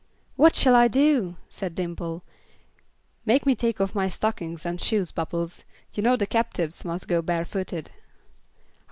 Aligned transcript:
"What 0.35 0.55
shall 0.55 0.73
I 0.73 0.87
do?" 0.87 1.35
said 1.47 1.75
Dimple. 1.75 2.23
"Make 3.23 3.45
me 3.45 3.55
take 3.55 3.79
off 3.79 3.93
my 3.93 4.09
stockings 4.09 4.65
and 4.65 4.81
shoes, 4.81 5.11
Bubbles. 5.11 5.63
You 5.93 6.01
know 6.01 6.15
the 6.15 6.25
captives 6.25 6.83
must 6.83 7.07
go 7.07 7.21
barefooted." 7.21 7.91